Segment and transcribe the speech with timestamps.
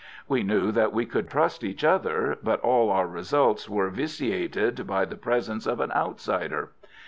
[0.27, 5.05] We knew that we could trust each other, but all our results were vitiated by
[5.05, 6.71] the presence of an outsider.